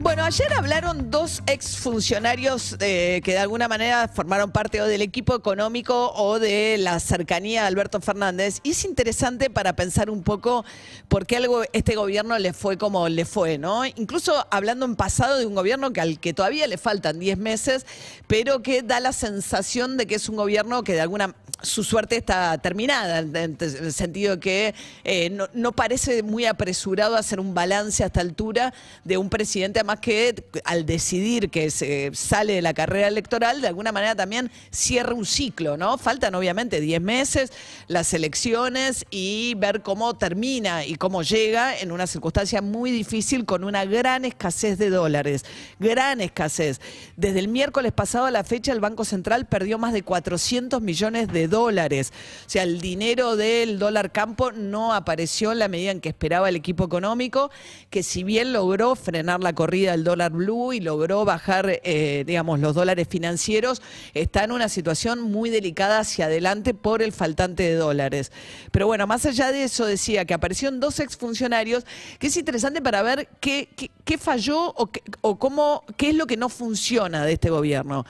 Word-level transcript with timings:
Bueno, 0.00 0.22
ayer 0.22 0.52
hablaron 0.52 1.10
dos 1.10 1.42
exfuncionarios 1.46 2.76
eh, 2.78 3.20
que 3.24 3.32
de 3.32 3.38
alguna 3.38 3.66
manera 3.66 4.06
formaron 4.06 4.52
parte 4.52 4.80
o 4.80 4.86
del 4.86 5.02
equipo 5.02 5.34
económico 5.34 6.12
o 6.12 6.38
de 6.38 6.76
la 6.78 7.00
cercanía 7.00 7.64
a 7.64 7.66
Alberto 7.66 8.00
Fernández. 8.00 8.60
Y 8.62 8.70
es 8.70 8.84
interesante 8.84 9.50
para 9.50 9.74
pensar 9.74 10.08
un 10.08 10.22
poco 10.22 10.64
por 11.08 11.26
qué 11.26 11.38
algo 11.38 11.64
este 11.72 11.96
gobierno 11.96 12.38
le 12.38 12.52
fue 12.52 12.78
como 12.78 13.08
le 13.08 13.24
fue, 13.24 13.58
¿no? 13.58 13.84
Incluso 13.84 14.46
hablando 14.52 14.86
en 14.86 14.94
pasado 14.94 15.36
de 15.36 15.46
un 15.46 15.56
gobierno 15.56 15.92
que 15.92 16.00
al 16.00 16.20
que 16.20 16.32
todavía 16.32 16.68
le 16.68 16.78
faltan 16.78 17.18
10 17.18 17.36
meses, 17.36 17.84
pero 18.28 18.62
que 18.62 18.82
da 18.82 19.00
la 19.00 19.12
sensación 19.12 19.96
de 19.96 20.06
que 20.06 20.14
es 20.14 20.28
un 20.28 20.36
gobierno 20.36 20.84
que 20.84 20.94
de 20.94 21.00
alguna 21.00 21.34
su 21.62 21.82
suerte 21.82 22.16
está 22.16 22.56
terminada, 22.58 23.18
en 23.18 23.56
el 23.60 23.92
sentido 23.92 24.36
de 24.36 24.40
que 24.40 24.74
eh, 25.02 25.30
no, 25.30 25.48
no 25.54 25.72
parece 25.72 26.22
muy 26.22 26.46
apresurado 26.46 27.16
hacer 27.16 27.40
un 27.40 27.52
balance 27.52 28.04
a 28.04 28.06
esta 28.06 28.20
altura 28.20 28.72
de 29.04 29.18
un 29.18 29.28
presidente, 29.28 29.80
además 29.88 30.00
que 30.00 30.44
al 30.64 30.84
decidir 30.84 31.48
que 31.48 31.70
se 31.70 32.10
sale 32.12 32.54
de 32.54 32.62
la 32.62 32.74
carrera 32.74 33.08
electoral, 33.08 33.62
de 33.62 33.68
alguna 33.68 33.90
manera 33.90 34.14
también 34.14 34.50
cierra 34.70 35.14
un 35.14 35.24
ciclo, 35.24 35.78
¿no? 35.78 35.96
Faltan 35.96 36.34
obviamente 36.34 36.80
10 36.80 37.00
meses, 37.00 37.52
las 37.86 38.12
elecciones 38.12 39.06
y 39.10 39.54
ver 39.56 39.80
cómo 39.80 40.14
termina 40.14 40.84
y 40.84 40.96
cómo 40.96 41.22
llega 41.22 41.78
en 41.78 41.90
una 41.90 42.06
circunstancia 42.06 42.60
muy 42.60 42.90
difícil 42.90 43.46
con 43.46 43.64
una 43.64 43.86
gran 43.86 44.26
escasez 44.26 44.76
de 44.76 44.90
dólares, 44.90 45.46
gran 45.78 46.20
escasez. 46.20 46.80
Desde 47.16 47.38
el 47.38 47.48
miércoles 47.48 47.92
pasado 47.92 48.26
a 48.26 48.30
la 48.30 48.44
fecha 48.44 48.72
el 48.72 48.80
Banco 48.80 49.06
Central 49.06 49.46
perdió 49.46 49.78
más 49.78 49.94
de 49.94 50.02
400 50.02 50.82
millones 50.82 51.28
de 51.28 51.48
dólares. 51.48 52.12
O 52.46 52.50
sea, 52.50 52.64
el 52.64 52.82
dinero 52.82 53.36
del 53.36 53.78
dólar 53.78 54.12
campo 54.12 54.52
no 54.52 54.92
apareció 54.92 55.50
en 55.52 55.60
la 55.60 55.68
medida 55.68 55.92
en 55.92 56.00
que 56.00 56.10
esperaba 56.10 56.50
el 56.50 56.56
equipo 56.56 56.84
económico, 56.84 57.50
que 57.88 58.02
si 58.02 58.22
bien 58.22 58.52
logró 58.52 58.94
frenar 58.94 59.40
la 59.40 59.54
corrida 59.78 59.92
del 59.92 60.02
dólar 60.04 60.32
blue 60.32 60.72
y 60.72 60.80
logró 60.80 61.24
bajar, 61.24 61.80
eh, 61.84 62.24
digamos, 62.26 62.58
los 62.58 62.74
dólares 62.74 63.06
financieros, 63.08 63.80
está 64.12 64.42
en 64.42 64.50
una 64.50 64.68
situación 64.68 65.20
muy 65.20 65.50
delicada 65.50 66.00
hacia 66.00 66.24
adelante 66.26 66.74
por 66.74 67.00
el 67.00 67.12
faltante 67.12 67.62
de 67.62 67.74
dólares. 67.74 68.32
Pero 68.72 68.86
bueno, 68.88 69.06
más 69.06 69.24
allá 69.24 69.52
de 69.52 69.62
eso, 69.62 69.86
decía 69.86 70.24
que 70.24 70.34
aparecieron 70.34 70.80
dos 70.80 70.98
exfuncionarios, 70.98 71.84
que 72.18 72.26
es 72.26 72.36
interesante 72.36 72.82
para 72.82 73.02
ver 73.02 73.28
qué, 73.40 73.68
qué- 74.04 74.18
falló 74.18 74.72
o, 74.74 74.88
qué, 74.88 75.00
cómo, 75.38 75.84
qué 75.96 76.08
es 76.10 76.14
lo 76.16 76.26
que 76.26 76.36
no 76.36 76.48
funciona 76.48 77.24
de 77.24 77.34
este 77.34 77.50
gobierno. 77.50 78.04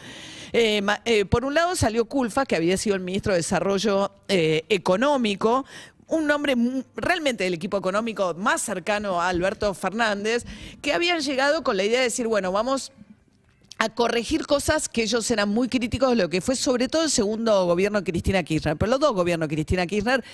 Eh, 0.55 0.81
eh, 1.05 1.27
por 1.27 1.45
un 1.45 1.53
lado 1.53 1.77
salió 1.77 2.07
Culfa, 2.07 2.47
que 2.47 2.57
había 2.57 2.79
sido 2.79 2.97
el 2.97 3.03
ministro 3.03 3.33
de 3.35 3.41
Desarrollo 3.41 4.11
Económico, 4.29 5.67
un 6.09 6.31
hombre 6.31 6.55
realmente 6.97 7.45
del 7.45 7.55
equipo 7.55 7.77
económico 7.77 8.35
más 8.35 8.63
cercano 8.63 9.21
a 9.21 9.29
Alberto 9.29 9.73
Fernández, 9.75 10.45
que 10.83 10.93
habían 10.93 11.21
llegado 11.21 11.63
con 11.63 11.77
la 11.77 11.85
idea 11.85 11.99
de 11.99 12.05
decir, 12.05 12.27
bueno, 12.27 12.51
vamos 12.51 12.93
a 13.81 13.89
corregir 13.91 14.45
cosas 14.47 14.89
que 14.89 15.03
ellos 15.03 15.31
eran 15.31 15.49
muy 15.49 15.69
críticos 15.69 16.11
de 16.11 16.17
lo 16.17 16.29
que 16.29 16.41
fue 16.41 16.57
sobre 16.57 16.89
todo 16.89 17.05
el 17.05 17.11
segundo 17.11 17.65
gobierno 17.65 18.01
de 18.01 18.11
Cristina 18.11 18.43
Kirchner, 18.43 18.77
pero 18.77 18.91
los 18.91 18.99
dos 18.99 19.15
gobiernos 19.15 19.49
de 19.49 19.55
Cristina 19.55 19.87
Kirchner, 19.87 20.25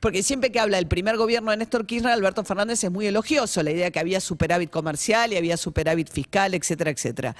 porque 0.00 0.22
siempre 0.22 0.50
que 0.50 0.58
habla 0.58 0.78
del 0.78 0.86
primer 0.86 1.18
gobierno 1.18 1.50
de 1.50 1.58
Néstor 1.58 1.84
Kirchner, 1.84 2.12
Alberto 2.12 2.44
Fernández 2.44 2.82
es 2.82 2.90
muy 2.90 3.06
elogioso, 3.06 3.62
la 3.62 3.72
idea 3.72 3.90
que 3.90 4.00
había 4.00 4.20
superávit 4.20 4.70
comercial 4.70 5.34
y 5.34 5.36
había 5.36 5.58
superávit 5.58 6.10
fiscal, 6.10 6.54
etcétera, 6.54 6.90
etcétera. 6.92 7.36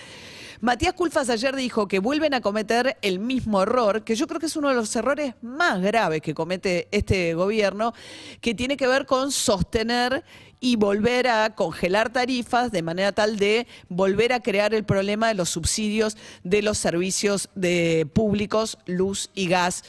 Matías 0.65 0.95
Culfas 0.95 1.29
ayer 1.29 1.55
dijo 1.55 1.89
que 1.89 1.98
vuelven 1.98 2.33
a 2.33 2.41
cometer 2.41 2.97
el 3.03 3.19
mismo 3.19 3.61
error, 3.61 4.03
que 4.03 4.15
yo 4.17 4.27
creo 4.27 4.41
que 4.41 4.47
es 4.47 4.57
uno 4.57 4.70
de 4.70 4.75
los 4.75 4.97
errores 4.97 5.34
más 5.43 5.83
graves 5.83 6.23
que 6.23 6.33
comete 6.33 6.89
este 6.91 7.34
gobierno, 7.34 7.93
que 8.41 8.55
tiene 8.55 8.79
que 8.79 8.87
ver 8.87 9.05
con 9.05 9.31
sostener 9.31 10.25
y 10.61 10.77
volver 10.77 11.29
a 11.29 11.55
congelar 11.55 12.15
tarifas 12.15 12.73
de 12.73 12.81
manera 12.81 13.12
tal 13.12 13.37
de 13.37 13.67
volver 13.91 14.33
a 14.33 14.41
crear 14.41 14.73
el 14.73 14.85
problema 14.85 15.29
de 15.29 15.35
los 15.35 15.51
subsidios 15.51 16.17
de 16.45 16.63
los 16.63 16.79
servicios 16.79 17.51
de 17.55 18.08
públicos, 18.11 18.79
luz 18.86 19.29
y 19.35 19.48
gas, 19.48 19.85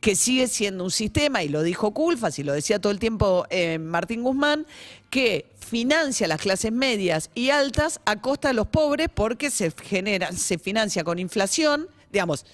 que 0.00 0.16
sigue 0.16 0.48
siendo 0.48 0.82
un 0.82 0.90
sistema, 0.90 1.44
y 1.44 1.48
lo 1.48 1.62
dijo 1.62 1.94
Culfas 1.94 2.40
y 2.40 2.42
lo 2.42 2.52
decía 2.52 2.80
todo 2.80 2.90
el 2.90 2.98
tiempo 2.98 3.46
eh, 3.48 3.78
Martín 3.78 4.24
Guzmán, 4.24 4.66
que 5.08 5.46
financia 5.66 6.28
las 6.28 6.40
clases 6.40 6.72
medias 6.72 7.30
y 7.34 7.50
altas 7.50 8.00
a 8.04 8.20
costa 8.20 8.48
de 8.48 8.54
los 8.54 8.68
pobres 8.68 9.08
porque 9.12 9.50
se 9.50 9.70
genera, 9.70 10.32
se 10.32 10.58
financia 10.58 11.04
con 11.04 11.18
inflación 11.18 11.88
digamos, 12.16 12.46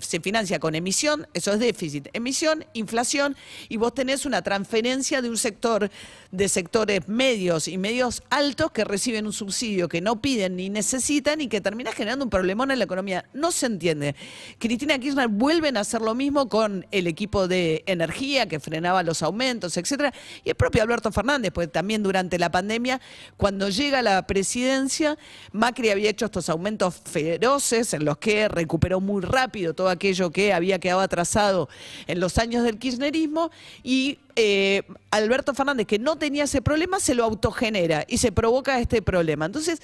se 0.00 0.20
financia 0.20 0.58
con 0.58 0.74
emisión, 0.74 1.26
eso 1.32 1.54
es 1.54 1.58
déficit, 1.58 2.08
emisión, 2.12 2.66
inflación, 2.74 3.34
y 3.70 3.78
vos 3.78 3.94
tenés 3.94 4.26
una 4.26 4.42
transferencia 4.42 5.22
de 5.22 5.30
un 5.30 5.38
sector, 5.38 5.90
de 6.30 6.48
sectores 6.50 7.08
medios 7.08 7.66
y 7.66 7.78
medios 7.78 8.22
altos 8.28 8.72
que 8.72 8.84
reciben 8.84 9.24
un 9.24 9.32
subsidio 9.32 9.88
que 9.88 10.02
no 10.02 10.20
piden 10.20 10.56
ni 10.56 10.68
necesitan 10.68 11.40
y 11.40 11.48
que 11.48 11.62
termina 11.62 11.92
generando 11.92 12.26
un 12.26 12.30
problemón 12.30 12.70
en 12.70 12.78
la 12.78 12.84
economía. 12.84 13.24
No 13.32 13.52
se 13.52 13.64
entiende. 13.64 14.14
Cristina 14.58 14.98
Kirchner 14.98 15.28
vuelven 15.28 15.78
a 15.78 15.80
hacer 15.80 16.02
lo 16.02 16.14
mismo 16.14 16.50
con 16.50 16.84
el 16.90 17.06
equipo 17.06 17.48
de 17.48 17.84
energía 17.86 18.46
que 18.46 18.60
frenaba 18.60 19.02
los 19.02 19.22
aumentos, 19.22 19.78
etcétera, 19.78 20.12
y 20.44 20.50
el 20.50 20.56
propio 20.56 20.82
Alberto 20.82 21.10
Fernández, 21.10 21.52
pues 21.54 21.72
también 21.72 22.02
durante 22.02 22.38
la 22.38 22.50
pandemia, 22.50 23.00
cuando 23.38 23.70
llega 23.70 24.00
a 24.00 24.02
la 24.02 24.26
presidencia, 24.26 25.16
Macri 25.52 25.88
había 25.88 26.10
hecho 26.10 26.26
estos 26.26 26.50
aumentos 26.50 27.00
feroces 27.02 27.94
en 27.94 28.04
los 28.04 28.18
que 28.18 28.48
recuperó 28.48 29.00
muy 29.06 29.22
rápido 29.22 29.72
todo 29.72 29.88
aquello 29.88 30.30
que 30.30 30.52
había 30.52 30.78
quedado 30.78 31.00
atrasado 31.00 31.68
en 32.06 32.20
los 32.20 32.36
años 32.36 32.64
del 32.64 32.78
kirchnerismo 32.78 33.50
y 33.82 34.18
eh, 34.36 34.82
Alberto 35.10 35.54
Fernández, 35.54 35.86
que 35.86 35.98
no 35.98 36.16
tenía 36.16 36.44
ese 36.44 36.60
problema, 36.60 37.00
se 37.00 37.14
lo 37.14 37.24
autogenera 37.24 38.04
y 38.06 38.18
se 38.18 38.32
provoca 38.32 38.78
este 38.78 39.00
problema. 39.00 39.46
Entonces, 39.46 39.80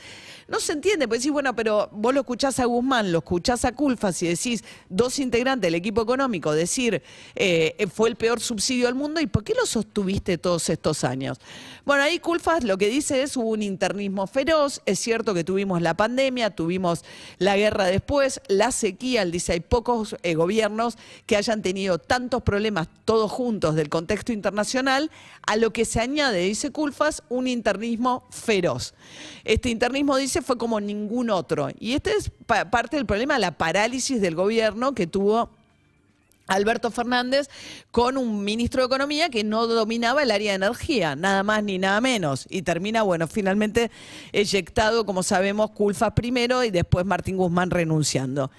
no 0.48 0.60
se 0.60 0.72
entiende, 0.72 1.08
pues 1.08 1.20
decís, 1.20 1.32
bueno, 1.32 1.56
pero 1.56 1.88
vos 1.92 2.12
lo 2.12 2.20
escuchás 2.20 2.60
a 2.60 2.66
Guzmán, 2.66 3.12
lo 3.12 3.18
escuchás 3.18 3.64
a 3.64 3.72
Culfas 3.72 4.22
y 4.22 4.28
decís, 4.28 4.62
dos 4.90 5.18
integrantes 5.18 5.68
del 5.68 5.74
equipo 5.74 6.02
económico, 6.02 6.52
decir, 6.52 7.02
eh, 7.34 7.86
fue 7.92 8.10
el 8.10 8.16
peor 8.16 8.40
subsidio 8.40 8.86
del 8.86 8.94
mundo, 8.94 9.20
¿y 9.20 9.26
por 9.26 9.42
qué 9.42 9.54
lo 9.54 9.64
sostuviste 9.64 10.36
todos 10.36 10.68
estos 10.68 11.04
años? 11.04 11.38
Bueno, 11.86 12.02
ahí 12.02 12.18
Culfas 12.18 12.64
lo 12.64 12.76
que 12.76 12.88
dice 12.88 13.22
es, 13.22 13.36
hubo 13.36 13.50
un 13.50 13.62
internismo 13.62 14.26
feroz, 14.26 14.82
es 14.84 14.98
cierto 14.98 15.32
que 15.32 15.44
tuvimos 15.44 15.80
la 15.80 15.94
pandemia, 15.94 16.50
tuvimos 16.50 17.04
la 17.38 17.56
guerra 17.56 17.86
después, 17.86 18.40
la 18.48 18.70
sequía, 18.72 19.22
él 19.22 19.30
dice, 19.30 19.52
hay 19.52 19.60
pocos 19.60 20.16
eh, 20.22 20.34
gobiernos 20.34 20.98
que 21.24 21.36
hayan 21.36 21.62
tenido 21.62 21.98
tantos 21.98 22.42
problemas 22.42 22.88
todos 23.04 23.30
juntos 23.30 23.74
del 23.74 23.88
contexto 23.88 24.32
internacional, 24.32 24.41
a 25.46 25.56
lo 25.56 25.72
que 25.72 25.84
se 25.84 26.00
añade, 26.00 26.40
dice 26.40 26.70
Culfas, 26.72 27.22
un 27.28 27.46
internismo 27.46 28.26
feroz. 28.30 28.94
Este 29.44 29.68
internismo, 29.70 30.16
dice, 30.16 30.42
fue 30.42 30.58
como 30.58 30.80
ningún 30.80 31.30
otro. 31.30 31.68
Y 31.78 31.92
este 31.92 32.14
es 32.16 32.30
pa- 32.46 32.70
parte 32.70 32.96
del 32.96 33.06
problema, 33.06 33.38
la 33.38 33.56
parálisis 33.58 34.20
del 34.20 34.34
gobierno 34.34 34.94
que 34.94 35.06
tuvo 35.06 35.50
Alberto 36.52 36.90
Fernández 36.90 37.48
con 37.90 38.16
un 38.16 38.44
ministro 38.44 38.82
de 38.82 38.86
Economía 38.86 39.28
que 39.28 39.44
no 39.44 39.66
dominaba 39.66 40.22
el 40.22 40.30
área 40.30 40.52
de 40.52 40.56
energía, 40.56 41.16
nada 41.16 41.42
más 41.42 41.62
ni 41.62 41.78
nada 41.78 42.00
menos. 42.00 42.46
Y 42.48 42.62
termina, 42.62 43.02
bueno, 43.02 43.26
finalmente 43.26 43.90
eyectado, 44.32 45.04
como 45.04 45.22
sabemos, 45.22 45.70
Culfas 45.70 46.12
primero 46.12 46.64
y 46.64 46.70
después 46.70 47.06
Martín 47.06 47.36
Guzmán 47.36 47.70
renunciando. 47.70 48.50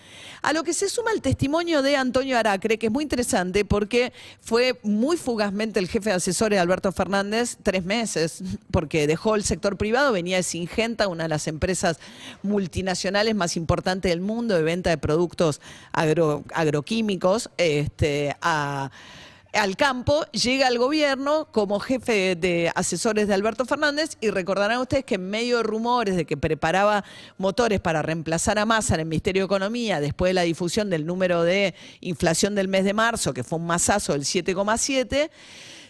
A 0.42 0.54
lo 0.54 0.64
que 0.64 0.74
se 0.74 0.90
suma 0.90 1.12
el 1.12 1.22
testimonio 1.22 1.82
de 1.82 1.96
Antonio 1.96 2.38
Aracre, 2.38 2.78
que 2.78 2.88
es 2.88 2.92
muy 2.92 3.04
interesante 3.04 3.66
porque 3.66 4.12
fue 4.42 4.78
muy 4.84 5.16
fugazmente 5.18 5.80
el 5.80 5.88
jefe 5.88 6.10
de 6.10 6.16
asesores 6.18 6.58
de 6.58 6.62
Alberto 6.62 6.92
Fernández, 6.92 7.58
tres 7.64 7.86
meses, 7.86 8.44
porque 8.72 9.08
dejó 9.08 9.36
el 9.36 9.44
sector 9.44 9.78
privado, 9.78 10.12
venía 10.12 10.38
de 10.38 10.44
Singenta, 10.44 11.08
una 11.08 11.24
de 11.24 11.30
las 11.30 11.48
empresas 11.48 11.98
multinacionales 12.42 13.36
más 13.36 13.56
importantes 13.56 14.12
del 14.12 14.22
mundo 14.22 14.56
de 14.56 14.64
venta 14.64 14.90
de 14.90 14.98
productos 14.98 15.62
agro- 15.94 16.44
agroquímicos 16.54 17.50
este, 17.84 18.36
a- 18.42 18.90
al 19.54 19.78
campo, 19.78 20.26
llega 20.32 20.66
al 20.66 20.80
gobierno 20.80 21.48
como 21.52 21.80
jefe 21.80 22.36
de 22.36 22.72
asesores 22.74 23.28
de 23.28 23.36
Alberto 23.36 23.66
Fernández 23.66 24.18
y 24.20 24.32
recordarán 24.32 24.80
ustedes 24.80 25.06
que 25.06 25.14
en 25.16 25.30
medio 25.30 25.58
de 25.58 25.64
rumores 25.64 26.16
de 26.16 26.26
que 26.26 26.36
preparaba 26.38 27.04
motores 27.38 27.80
para 27.80 28.02
reemplazar 28.02 28.58
a 28.58 28.66
Massa 28.66 28.96
en 28.96 29.02
el 29.02 29.06
Ministerio 29.06 29.44
de 29.44 29.46
Economía 29.46 30.00
después 30.02 30.32
de 30.32 30.34
la 30.34 30.42
difusión 30.42 30.90
del 30.90 31.06
número 31.06 31.44
de 31.44 31.76
inflación 32.02 32.56
del 32.56 32.68
mes 32.68 32.84
de 32.84 32.94
marzo, 32.94 33.32
que 33.32 33.44
fue 33.44 33.60
un 33.60 33.68
masazo 33.68 34.14
del 34.14 34.24
7,7, 34.24 35.30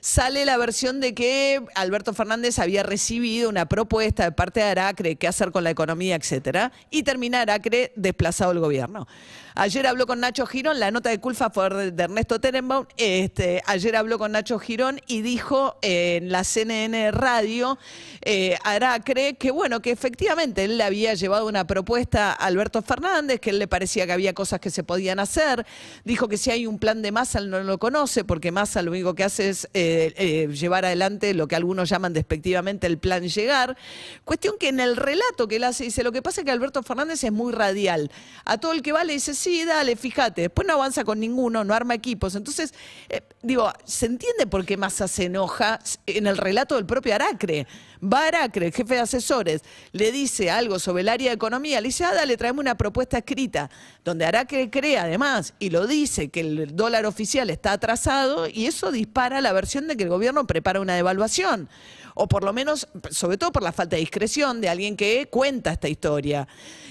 sale 0.04 0.44
la 0.44 0.58
versión 0.58 1.00
de 1.00 1.14
que 1.14 1.64
Alberto 1.76 2.14
Fernández 2.14 2.60
había 2.60 2.84
recibido 2.84 3.48
una 3.48 3.68
propuesta 3.68 4.26
de 4.26 4.34
parte 4.34 4.60
de 4.60 4.66
Aracre, 4.66 5.16
qué 5.16 5.30
hacer 5.30 5.54
con 5.54 5.64
la 5.64 5.70
economía, 5.70 6.18
etcétera, 6.18 6.74
y 6.92 7.04
termina 7.04 7.40
Aracre 7.40 7.94
desplazado 7.96 8.52
del 8.52 8.60
gobierno. 8.60 9.08
Ayer 9.56 9.86
habló 9.86 10.08
con 10.08 10.20
Nacho 10.20 10.48
Girón, 10.48 10.80
la 10.80 10.90
nota 10.90 11.12
de 11.12 11.20
culpa 11.20 11.52
fue 11.52 11.92
de 11.92 12.04
Ernesto 12.04 12.42
Terenbaum. 12.42 12.88
Este, 12.98 13.62
ayer 13.68 13.96
habló 13.96 14.18
con 14.18 14.32
Nacho 14.32 14.58
Girón 14.58 15.00
y 15.06 15.22
dijo 15.22 15.78
en 15.84 16.32
la 16.32 16.44
CNN 16.44 17.12
Radio, 17.12 17.78
eh, 18.24 18.58
Aracre, 18.64 19.36
que 19.36 19.52
bueno, 19.52 19.80
que 19.80 19.92
efectivamente 19.92 20.64
él 20.64 20.80
le 20.80 20.84
había 20.84 21.14
llevado 21.14 21.48
una 21.48 21.68
propuesta 21.68 22.32
a 22.32 22.34
Alberto 22.34 22.82
Fernández, 22.82 23.40
que 23.40 23.52
él 23.52 23.60
le 23.60 23.68
parecía 23.68 24.08
que 24.08 24.14
había 24.14 24.34
cosas 24.34 24.60
que 24.60 24.72
se 24.72 24.84
podían 24.84 25.20
hacer. 25.20 25.68
Dijo 26.04 26.28
que 26.28 26.38
si 26.38 26.50
hay 26.50 26.66
un 26.66 26.80
plan 26.80 27.04
de 27.04 27.12
Massa, 27.12 27.38
él 27.38 27.52
no 27.52 27.62
lo 27.62 27.78
conoce, 27.78 28.24
porque 28.24 28.52
Massa 28.52 28.82
lo 28.82 28.90
único 28.90 29.14
que 29.14 29.24
hace 29.24 29.50
es 29.50 29.70
eh, 29.76 29.93
eh, 30.16 30.48
llevar 30.48 30.86
adelante 30.86 31.34
lo 31.34 31.48
que 31.48 31.56
algunos 31.56 31.90
llaman 31.90 32.13
despectivamente 32.13 32.88
el 32.88 32.98
plan 32.98 33.28
llegar. 33.28 33.78
Cuestión 34.24 34.56
que 34.60 34.69
en 34.69 34.80
el 34.80 34.95
relato 34.95 35.48
que 35.48 35.57
él 35.57 35.63
hace, 35.63 35.86
dice, 35.86 36.04
lo 36.04 36.12
que 36.12 36.22
pasa 36.22 36.42
es 36.42 36.45
que 36.45 36.51
Alberto 36.51 36.84
Fernández 36.84 37.24
es 37.24 37.31
muy 37.31 37.51
radial. 37.51 38.12
A 38.45 38.57
todo 38.57 38.74
el 38.74 38.81
que 38.81 38.92
va 38.92 39.04
le 39.04 39.13
dice, 39.13 39.34
sí, 39.34 39.66
dale, 39.66 39.95
fíjate. 39.95 40.42
Después 40.42 40.68
no 40.68 40.74
avanza 40.74 41.04
con 41.04 41.19
ninguno, 41.19 41.63
no 41.63 41.74
arma 41.74 41.94
equipos. 41.94 42.36
Entonces, 42.36 42.74
eh, 43.10 43.22
digo, 43.42 43.72
¿se 43.86 44.06
entiende 44.06 44.48
por 44.48 44.66
qué 44.66 44.78
Massa 44.78 45.07
se 45.07 45.25
enoja 45.25 45.80
en 46.06 46.28
el 46.28 46.38
relato 46.38 46.75
del 46.75 46.86
propio 46.86 47.16
Aracre? 47.16 47.68
Va 48.04 48.28
Aracre, 48.28 48.68
el 48.68 48.74
jefe 48.74 48.95
de 48.95 49.00
asesores, 49.00 49.62
le 49.94 50.12
dice 50.12 50.51
algo 50.51 50.78
sobre 50.78 51.01
el 51.01 51.10
área 51.10 51.30
de 51.30 51.36
economía, 51.36 51.80
le 51.80 51.88
dice, 51.88 52.04
ah, 52.04 52.13
dale, 52.13 52.36
traeme 52.36 52.60
una 52.60 52.75
propuesta 52.75 53.19
escrita, 53.19 53.69
donde 54.04 54.25
Aracre 54.25 54.69
cree 54.69 54.98
además, 54.98 55.54
y 55.57 55.69
lo 55.69 55.88
dice, 55.88 56.30
que 56.30 56.42
el 56.42 56.75
dólar 56.75 57.06
oficial 57.06 57.50
está 57.50 57.72
atrasado, 57.72 58.48
y 58.50 58.66
eso 58.66 58.92
dispara 58.92 59.40
la 59.40 59.54
versión 59.54 59.82
de 59.88 59.97
que 59.97 60.03
el 60.03 60.09
gobierno 60.09 60.45
prepara 60.45 60.80
una 60.81 60.95
devaluación 60.95 61.69
o 62.15 62.27
por 62.27 62.44
lo 62.44 62.53
menos, 62.53 62.88
sobre 63.09 63.38
todo 63.38 63.51
por 63.51 63.63
la 63.63 63.71
falta 63.71 63.95
de 63.95 64.01
discreción 64.01 64.62
de 64.62 64.69
alguien 64.69 64.95
que 64.95 65.27
cuenta 65.30 65.71
esta 65.71 65.88
historia. 65.88 66.47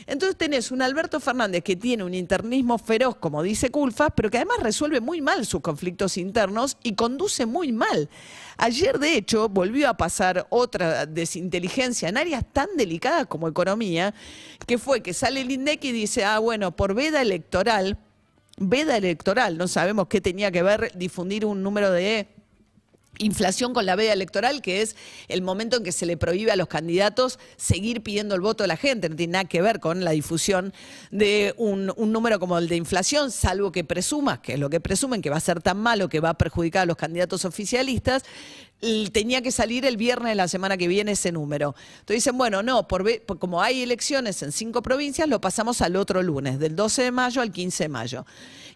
Entonces 0.07 0.37
tenés 0.37 0.71
un 0.71 0.83
Alberto 0.83 1.21
Fernández 1.21 1.63
que 1.63 1.77
tiene 1.77 2.03
un 2.03 2.15
internismo 2.15 2.79
feroz, 2.79 3.17
como 3.17 3.43
dice 3.43 3.71
Culfas, 3.71 4.11
pero 4.17 4.31
que 4.31 4.39
además 4.39 4.59
resuelve 4.61 5.01
muy 5.01 5.21
mal 5.21 5.47
sus 5.47 5.61
conflictos 5.61 6.17
internos 6.17 6.77
y 6.83 6.95
conduce 6.95 7.47
muy 7.47 7.73
mal. 7.73 8.09
Ayer, 8.57 8.99
de 8.99 9.17
hecho, 9.17 9.49
volvió 9.49 9.89
a 9.89 9.97
pasar 9.97 10.47
otra 10.51 11.07
desinteligencia 11.07 12.09
en 12.09 12.17
áreas 12.17 12.45
tan 12.53 12.69
delicadas 12.77 13.27
como 13.27 13.49
economía, 13.49 14.15
que 14.67 14.79
fue 14.79 15.03
que 15.03 15.15
sale 15.15 15.41
el 15.43 15.51
INDEC 15.51 15.85
y 15.85 15.93
dice, 15.93 16.25
ah, 16.25 16.41
bueno, 16.41 16.75
por 16.75 16.95
veda 16.95 17.23
electoral, 17.23 17.97
veda 18.59 18.97
electoral, 18.97 19.57
no 19.57 19.69
sabemos 19.69 20.09
qué 20.09 20.21
tenía 20.21 20.51
que 20.51 20.63
ver 20.63 20.93
difundir 20.95 21.45
un 21.45 21.63
número 21.63 21.91
de 21.91 22.29
inflación 23.23 23.73
con 23.73 23.87
la 23.87 23.97
veda 23.97 24.13
electoral, 24.13 24.63
que 24.63 24.83
es 24.83 24.97
el 25.29 25.43
momento 25.43 25.77
en 25.77 25.85
que 25.85 25.93
se 25.93 26.07
le 26.07 26.17
prohíbe 26.17 26.51
a 26.53 26.57
los 26.57 26.69
candidatos 26.69 27.39
seguir 27.57 28.03
pidiendo 28.03 28.35
el 28.35 28.41
voto 28.41 28.65
de 28.65 28.69
la 28.69 28.77
gente. 28.77 29.09
No 29.09 29.17
tiene 29.17 29.33
nada 29.33 29.45
que 29.45 29.63
ver 29.63 29.81
con 29.81 30.05
la 30.05 30.11
difusión 30.11 30.73
de 31.11 31.55
un, 31.57 31.87
número 31.97 32.39
como 32.39 32.59
el 32.59 32.69
de 32.69 32.77
inflación, 32.77 33.31
salvo 33.31 33.73
que 33.73 33.85
presumas, 33.85 34.41
que 34.41 34.55
es 34.55 34.59
lo 34.59 34.71
que 34.71 34.81
presumen, 34.81 35.23
que 35.23 35.31
va 35.31 35.37
a 35.37 35.41
ser 35.41 35.63
tan 35.63 35.79
malo 35.79 36.09
que 36.09 36.21
va 36.21 36.31
a 36.31 36.35
perjudicar 36.35 36.83
a 36.83 36.87
los 36.87 36.97
candidatos 36.97 37.45
oficialistas. 37.45 38.25
Tenía 39.13 39.43
que 39.43 39.53
salir 39.53 39.85
el 39.87 39.97
viernes 39.97 40.31
de 40.31 40.35
la 40.35 40.49
semana 40.49 40.77
que 40.77 40.89
viene 40.89 41.13
ese 41.13 41.31
número. 41.31 41.77
Entonces 42.01 42.17
dicen, 42.17 42.37
bueno, 42.37 42.63
no, 42.63 42.89
por, 42.89 43.05
como 43.39 43.63
hay 43.63 43.83
elecciones 43.83 44.43
en 44.43 44.51
cinco 44.51 44.83
provincias, 44.83 45.29
lo 45.29 45.41
pasamos 45.41 45.81
al 45.83 45.95
otro 45.95 46.23
lunes, 46.23 46.59
del 46.59 46.75
12 46.75 47.03
de 47.03 47.11
mayo 47.13 47.43
al 47.43 47.53
15 47.53 47.85
de 47.85 47.89
mayo. 47.89 48.27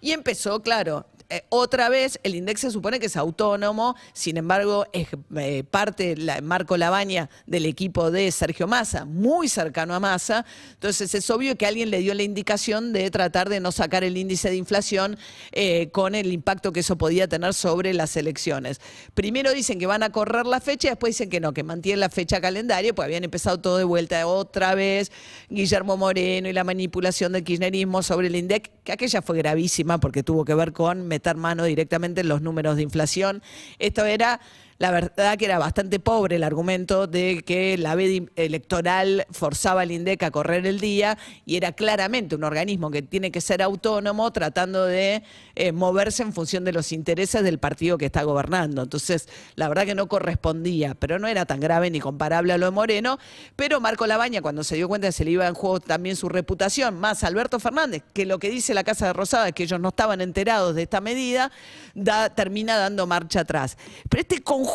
Y 0.00 0.12
empezó, 0.12 0.62
claro, 0.62 1.06
eh, 1.28 1.42
otra 1.48 1.88
vez, 1.88 2.20
el 2.22 2.36
INDEX 2.36 2.60
se 2.60 2.70
supone 2.70 3.00
que 3.00 3.06
es 3.06 3.16
autónomo, 3.16 3.96
sin 4.12 4.36
embargo, 4.36 4.86
es 4.92 5.08
eh, 5.36 5.64
parte, 5.68 6.16
la, 6.16 6.40
Marco 6.40 6.76
Labaña, 6.76 7.28
del 7.46 7.66
equipo 7.66 8.12
de 8.12 8.30
Sergio 8.30 8.68
Massa, 8.68 9.04
muy 9.04 9.48
cercano 9.48 9.94
a 9.94 10.00
Massa. 10.00 10.46
Entonces, 10.74 11.14
es 11.14 11.28
obvio 11.30 11.56
que 11.56 11.66
alguien 11.66 11.90
le 11.90 11.98
dio 11.98 12.14
la 12.14 12.22
indicación 12.22 12.92
de 12.92 13.10
tratar 13.10 13.48
de 13.48 13.58
no 13.58 13.72
sacar 13.72 14.04
el 14.04 14.16
índice 14.16 14.50
de 14.50 14.56
inflación 14.56 15.18
eh, 15.50 15.88
con 15.90 16.14
el 16.14 16.32
impacto 16.32 16.72
que 16.72 16.80
eso 16.80 16.96
podía 16.96 17.26
tener 17.26 17.54
sobre 17.54 17.92
las 17.92 18.16
elecciones. 18.16 18.80
Primero 19.14 19.52
dicen 19.52 19.80
que 19.80 19.86
van 19.86 20.04
a 20.04 20.10
correr 20.10 20.46
la 20.46 20.60
fecha, 20.60 20.90
después 20.90 21.14
dicen 21.14 21.28
que 21.28 21.40
no, 21.40 21.52
que 21.52 21.64
mantienen 21.64 22.00
la 22.00 22.08
fecha 22.08 22.40
calendario, 22.40 22.94
pues 22.94 23.06
habían 23.06 23.24
empezado 23.24 23.58
todo 23.58 23.78
de 23.78 23.84
vuelta 23.84 24.24
otra 24.28 24.76
vez. 24.76 25.10
Guillermo 25.48 25.96
Moreno 25.96 26.48
y 26.48 26.52
la 26.52 26.62
manipulación 26.62 27.32
del 27.32 27.42
kirchnerismo 27.42 28.04
sobre 28.04 28.28
el 28.28 28.36
INDEC, 28.36 28.70
que 28.84 28.92
aquella 28.92 29.22
fue 29.22 29.38
gravísima 29.38 29.98
porque 29.98 30.22
tuvo 30.22 30.44
que 30.44 30.54
ver 30.54 30.72
con 30.72 31.08
meter 31.16 31.36
mano 31.36 31.64
directamente 31.64 32.20
en 32.20 32.28
los 32.28 32.42
números 32.42 32.76
de 32.76 32.82
inflación. 32.82 33.42
Esto 33.78 34.04
era 34.04 34.40
la 34.78 34.90
verdad 34.90 35.38
que 35.38 35.46
era 35.46 35.58
bastante 35.58 35.98
pobre 35.98 36.36
el 36.36 36.44
argumento 36.44 37.06
de 37.06 37.42
que 37.46 37.78
la 37.78 37.94
veda 37.94 38.26
electoral 38.36 39.26
forzaba 39.30 39.82
al 39.82 39.90
INDEC 39.90 40.22
a 40.24 40.30
correr 40.30 40.66
el 40.66 40.80
día 40.80 41.16
y 41.46 41.56
era 41.56 41.72
claramente 41.72 42.36
un 42.36 42.44
organismo 42.44 42.90
que 42.90 43.00
tiene 43.00 43.30
que 43.30 43.40
ser 43.40 43.62
autónomo 43.62 44.30
tratando 44.32 44.84
de 44.84 45.22
eh, 45.54 45.72
moverse 45.72 46.22
en 46.22 46.34
función 46.34 46.64
de 46.64 46.72
los 46.72 46.92
intereses 46.92 47.42
del 47.42 47.58
partido 47.58 47.96
que 47.96 48.06
está 48.06 48.22
gobernando. 48.22 48.82
Entonces, 48.82 49.28
la 49.54 49.68
verdad 49.68 49.86
que 49.86 49.94
no 49.94 50.08
correspondía, 50.08 50.94
pero 50.94 51.18
no 51.18 51.26
era 51.26 51.46
tan 51.46 51.60
grave 51.60 51.90
ni 51.90 52.00
comparable 52.00 52.52
a 52.52 52.58
lo 52.58 52.66
de 52.66 52.72
Moreno. 52.72 53.18
Pero 53.56 53.80
Marco 53.80 54.06
Labaña, 54.06 54.42
cuando 54.42 54.62
se 54.62 54.76
dio 54.76 54.88
cuenta 54.88 55.08
que 55.08 55.12
se 55.12 55.24
le 55.24 55.30
iba 55.30 55.46
en 55.46 55.54
juego 55.54 55.80
también 55.80 56.16
su 56.16 56.28
reputación, 56.28 57.00
más 57.00 57.24
Alberto 57.24 57.58
Fernández, 57.60 58.02
que 58.12 58.26
lo 58.26 58.38
que 58.38 58.50
dice 58.50 58.74
la 58.74 58.84
Casa 58.84 59.06
de 59.06 59.12
Rosada 59.14 59.48
es 59.48 59.54
que 59.54 59.62
ellos 59.62 59.80
no 59.80 59.88
estaban 59.88 60.20
enterados 60.20 60.74
de 60.74 60.82
esta 60.82 61.00
medida, 61.00 61.50
da, 61.94 62.28
termina 62.28 62.76
dando 62.76 63.06
marcha 63.06 63.40
atrás. 63.40 63.78
Pero 64.10 64.20
este 64.20 64.42
conjunto 64.42 64.65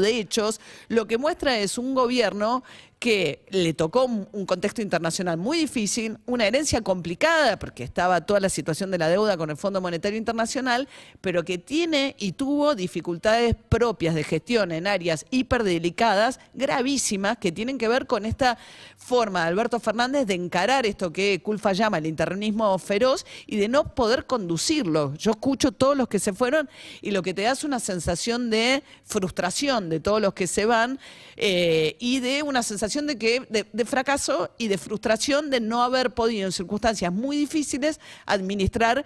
de 0.00 0.18
hechos 0.18 0.60
lo 0.88 1.06
que 1.06 1.18
muestra 1.18 1.58
es 1.58 1.78
un 1.78 1.94
gobierno 1.94 2.62
que 3.04 3.44
le 3.50 3.74
tocó 3.74 4.06
un 4.06 4.46
contexto 4.46 4.80
internacional 4.80 5.36
muy 5.36 5.58
difícil, 5.58 6.16
una 6.24 6.46
herencia 6.46 6.80
complicada, 6.80 7.58
porque 7.58 7.84
estaba 7.84 8.22
toda 8.22 8.40
la 8.40 8.48
situación 8.48 8.90
de 8.90 8.96
la 8.96 9.10
deuda 9.10 9.36
con 9.36 9.50
el 9.50 9.58
Fondo 9.58 9.82
Monetario 9.82 10.16
Internacional, 10.16 10.88
pero 11.20 11.44
que 11.44 11.58
tiene 11.58 12.16
y 12.18 12.32
tuvo 12.32 12.74
dificultades 12.74 13.56
propias 13.68 14.14
de 14.14 14.24
gestión 14.24 14.72
en 14.72 14.86
áreas 14.86 15.26
hiperdelicadas, 15.30 16.40
gravísimas, 16.54 17.36
que 17.36 17.52
tienen 17.52 17.76
que 17.76 17.88
ver 17.88 18.06
con 18.06 18.24
esta 18.24 18.56
forma 18.96 19.42
de 19.42 19.48
Alberto 19.48 19.80
Fernández 19.80 20.26
de 20.26 20.32
encarar 20.32 20.86
esto 20.86 21.12
que 21.12 21.42
Culfa 21.42 21.74
llama 21.74 21.98
el 21.98 22.06
internismo 22.06 22.78
feroz 22.78 23.26
y 23.46 23.58
de 23.58 23.68
no 23.68 23.94
poder 23.94 24.24
conducirlo. 24.24 25.14
Yo 25.16 25.32
escucho 25.32 25.72
todos 25.72 25.94
los 25.94 26.08
que 26.08 26.18
se 26.18 26.32
fueron 26.32 26.70
y 27.02 27.10
lo 27.10 27.22
que 27.22 27.34
te 27.34 27.42
da 27.42 27.52
es 27.52 27.64
una 27.64 27.80
sensación 27.80 28.48
de 28.48 28.82
frustración 29.04 29.90
de 29.90 30.00
todos 30.00 30.22
los 30.22 30.32
que 30.32 30.46
se 30.46 30.64
van 30.64 30.98
eh, 31.36 31.96
y 31.98 32.20
de 32.20 32.42
una 32.42 32.62
sensación 32.62 32.93
de, 33.02 33.18
que, 33.18 33.40
de, 33.48 33.84
fracaso 33.84 34.50
y 34.58 34.68
de 34.68 34.78
frustración 34.78 35.50
de 35.50 35.60
no 35.60 35.82
haber 35.82 36.14
podido 36.14 36.46
en 36.46 36.52
circunstancias 36.52 37.12
muy 37.12 37.36
difíciles 37.36 38.00
administrar 38.26 39.04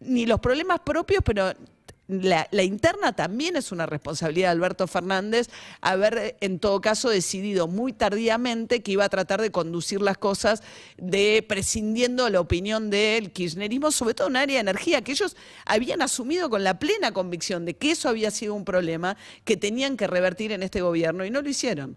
ni 0.00 0.26
los 0.26 0.40
problemas 0.40 0.80
propios, 0.80 1.22
pero 1.24 1.52
la, 2.08 2.62
interna 2.62 3.14
también 3.14 3.56
es 3.56 3.72
una 3.72 3.86
responsabilidad 3.86 4.48
de 4.48 4.52
Alberto 4.52 4.86
Fernández 4.86 5.48
haber 5.80 6.36
en 6.40 6.58
todo 6.58 6.80
caso 6.80 7.08
decidido 7.08 7.68
muy 7.68 7.92
tardíamente 7.92 8.82
que 8.82 8.92
iba 8.92 9.04
a 9.04 9.08
tratar 9.08 9.40
de 9.40 9.50
conducir 9.50 10.02
las 10.02 10.18
cosas 10.18 10.62
de 10.98 11.44
prescindiendo 11.48 12.28
la 12.28 12.40
opinión 12.40 12.90
del 12.90 13.32
kirchnerismo, 13.32 13.90
sobre 13.90 14.14
todo 14.14 14.28
en 14.28 14.36
área 14.36 14.56
de 14.56 14.60
energía, 14.60 15.02
que 15.02 15.12
ellos 15.12 15.36
habían 15.64 16.02
asumido 16.02 16.50
con 16.50 16.64
la 16.64 16.78
plena 16.78 17.12
convicción 17.12 17.64
de 17.64 17.76
que 17.76 17.92
eso 17.92 18.08
había 18.08 18.30
sido 18.30 18.54
un 18.54 18.64
problema 18.64 19.16
que 19.44 19.56
tenían 19.56 19.96
que 19.96 20.06
revertir 20.06 20.52
en 20.52 20.62
este 20.62 20.82
gobierno 20.82 21.24
y 21.24 21.30
no 21.30 21.40
lo 21.40 21.48
hicieron. 21.48 21.96